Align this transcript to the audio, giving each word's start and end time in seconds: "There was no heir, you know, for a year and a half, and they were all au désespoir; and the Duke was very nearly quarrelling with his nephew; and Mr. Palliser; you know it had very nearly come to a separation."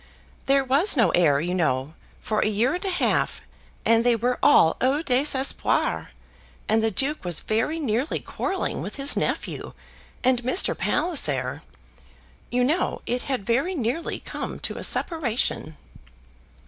"There 0.47 0.63
was 0.63 0.97
no 0.97 1.11
heir, 1.11 1.39
you 1.39 1.53
know, 1.53 1.93
for 2.21 2.39
a 2.39 2.47
year 2.47 2.73
and 2.73 2.83
a 2.83 2.89
half, 2.89 3.39
and 3.85 4.03
they 4.03 4.15
were 4.15 4.39
all 4.41 4.75
au 4.81 5.03
désespoir; 5.03 6.07
and 6.67 6.81
the 6.81 6.89
Duke 6.89 7.23
was 7.23 7.41
very 7.41 7.79
nearly 7.79 8.19
quarrelling 8.19 8.81
with 8.81 8.95
his 8.95 9.15
nephew; 9.15 9.73
and 10.23 10.41
Mr. 10.41 10.75
Palliser; 10.75 11.61
you 12.49 12.63
know 12.63 13.03
it 13.05 13.21
had 13.29 13.45
very 13.45 13.75
nearly 13.75 14.19
come 14.19 14.59
to 14.61 14.79
a 14.79 14.83
separation." 14.83 15.77